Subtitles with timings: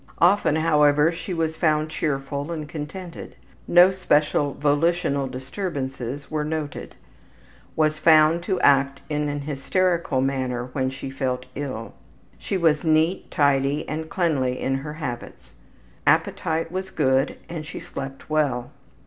[0.17, 3.35] Often, however, she was found cheerful and contented.
[3.67, 6.95] No special volitional disturbances were noted.
[7.75, 11.93] Was found to act in an hysterical manner when she felt ill.
[12.39, 15.51] She was neat, tidy, and cleanly in her habits.
[16.07, 18.71] Appetite was good and she slept well.